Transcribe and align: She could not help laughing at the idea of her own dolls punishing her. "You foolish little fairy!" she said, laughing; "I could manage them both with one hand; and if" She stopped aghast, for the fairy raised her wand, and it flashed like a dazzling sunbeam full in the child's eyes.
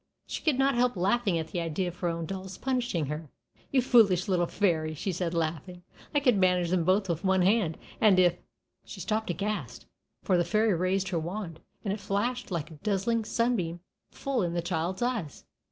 She 0.25 0.41
could 0.41 0.57
not 0.57 0.73
help 0.73 0.97
laughing 0.97 1.37
at 1.37 1.49
the 1.49 1.59
idea 1.59 1.89
of 1.89 1.97
her 1.99 2.07
own 2.07 2.25
dolls 2.25 2.57
punishing 2.57 3.05
her. 3.05 3.29
"You 3.69 3.83
foolish 3.83 4.27
little 4.27 4.47
fairy!" 4.47 4.95
she 4.95 5.11
said, 5.11 5.35
laughing; 5.35 5.83
"I 6.15 6.19
could 6.19 6.37
manage 6.39 6.71
them 6.71 6.83
both 6.83 7.07
with 7.07 7.23
one 7.23 7.43
hand; 7.43 7.77
and 8.01 8.17
if" 8.17 8.35
She 8.83 8.99
stopped 8.99 9.29
aghast, 9.29 9.85
for 10.23 10.37
the 10.37 10.43
fairy 10.43 10.73
raised 10.73 11.09
her 11.09 11.19
wand, 11.19 11.59
and 11.85 11.93
it 11.93 11.99
flashed 11.99 12.49
like 12.49 12.71
a 12.71 12.81
dazzling 12.81 13.25
sunbeam 13.25 13.79
full 14.09 14.41
in 14.41 14.55
the 14.55 14.63
child's 14.63 15.03
eyes. 15.03 15.45